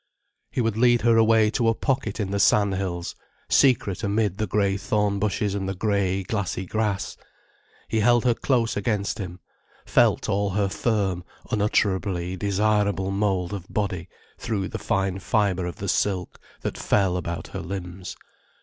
He 0.49 0.61
would 0.61 0.77
lead 0.77 1.01
her 1.03 1.15
away 1.15 1.51
to 1.51 1.67
a 1.69 1.75
pocket 1.75 2.19
in 2.19 2.31
the 2.31 2.39
sand 2.39 2.73
hills, 2.73 3.13
secret 3.51 4.03
amid 4.03 4.39
the 4.39 4.47
grey 4.47 4.75
thorn 4.75 5.19
bushes 5.19 5.53
and 5.53 5.69
the 5.69 5.75
grey, 5.75 6.23
glassy 6.23 6.65
grass. 6.65 7.17
He 7.87 7.99
held 7.99 8.25
her 8.25 8.33
close 8.33 8.75
against 8.75 9.19
him, 9.19 9.41
felt 9.85 10.27
all 10.27 10.49
her 10.49 10.69
firm, 10.69 11.23
unutterably 11.51 12.35
desirable 12.35 13.11
mould 13.11 13.53
of 13.53 13.71
body 13.71 14.09
through 14.39 14.69
the 14.69 14.79
fine 14.79 15.19
fibre 15.19 15.67
of 15.67 15.75
the 15.75 15.87
silk 15.87 16.39
that 16.61 16.79
fell 16.79 17.15
about 17.15 17.49
her 17.49 17.59
limbs. 17.61 18.15